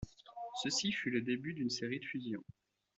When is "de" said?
1.99-2.05